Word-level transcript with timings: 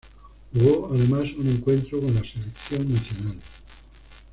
Jugó, 0.51 0.89
además, 0.91 1.25
un 1.37 1.47
encuentro 1.47 1.99
con 2.01 2.15
la 2.15 2.21
Selección 2.23 2.91
nacional. 2.91 3.37